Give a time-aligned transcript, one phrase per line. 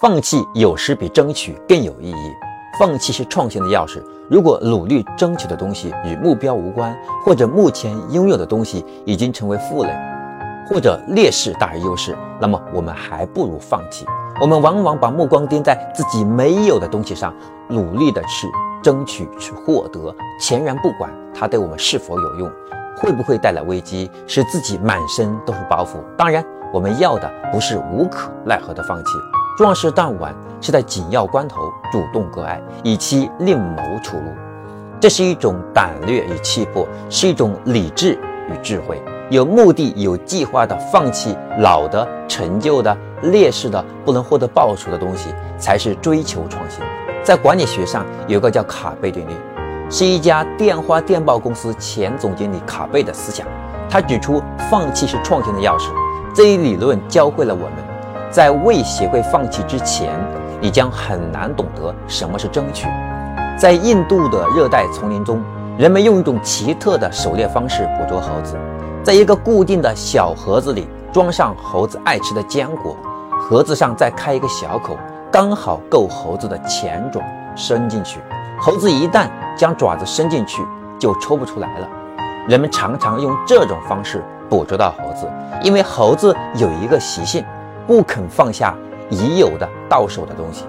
[0.00, 2.32] 放弃有时比争取更有意义。
[2.78, 4.02] 放弃是创新的钥匙。
[4.30, 9.94] 如果努力争取的东西与目标无关，或者目前拥有的东西已经成为负累，
[10.66, 14.06] 或者劣势大于优势，那么我们还不如放弃。
[14.40, 17.34] 我们往往把目光盯在自己没有的东西上，
[17.68, 18.48] 努力的去
[18.82, 22.50] 争取、去获得，全然不管它对我们是否有用，
[22.96, 25.98] 会不会带来危机，使自己满身都是包袱。
[26.16, 26.42] 当然，
[26.72, 29.10] 我们要的不是无可奈何的放弃。
[29.60, 34.32] 壮士断腕是在紧要关头主动割爱，以期另谋出路。
[34.98, 38.18] 这是一种胆略与气魄，是一种理智
[38.48, 38.98] 与智慧。
[39.28, 45.28] 有目的、有计划的放弃老的、陈旧的、劣势的、不能获得报酬的东西，
[45.58, 46.82] 才是追求创新。
[47.22, 49.32] 在管理学上，有个叫卡贝定律，
[49.90, 53.46] 是一家电话电报公司前总经理卡贝的思想。
[53.90, 55.90] 他指出，放弃是创新的钥匙。
[56.34, 57.89] 这一理论教会了我们。
[58.30, 60.08] 在未学会放弃之前，
[60.60, 62.86] 你将很难懂得什么是争取。
[63.58, 65.42] 在印度的热带丛林中，
[65.76, 68.56] 人们用一种奇特的狩猎方式捕捉猴子，
[69.02, 72.96] 在一个固定的小盒子里装上猴子爱吃的坚果，
[73.40, 74.96] 盒子上再开一个小口，
[75.30, 77.20] 刚好够猴子的前爪
[77.56, 78.20] 伸进去。
[78.60, 79.26] 猴子一旦
[79.56, 80.62] 将爪子伸进去，
[81.00, 81.88] 就抽不出来了。
[82.46, 85.28] 人们常常用这种方式捕捉到猴子，
[85.62, 87.44] 因为猴子有一个习性。
[87.90, 88.72] 不肯放下
[89.08, 90.64] 已有的到手的东西，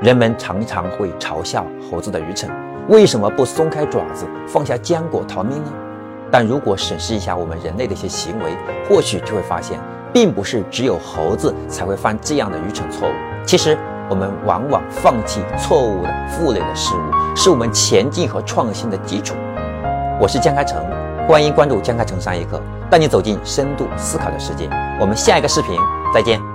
[0.00, 2.48] 人们常常会嘲笑猴子的愚蠢。
[2.86, 5.72] 为什么不松开爪子，放下坚果逃命呢？
[6.30, 8.56] 但如果审视一下我们人类的一些行为，
[8.88, 9.80] 或许就会发现，
[10.12, 13.12] 并不是只有猴子才会犯这样的愚蠢错误。
[13.44, 13.76] 其实，
[14.08, 19.34] 我们往往放弃错误的负累的事物，是我们前进和创新的基础。
[20.20, 20.80] 我是江开成，
[21.26, 24.70] 欢迎关注江开成上一课，带你走进深度思考的世界。
[25.00, 25.80] 我们下一个视频。
[26.14, 26.53] 再见。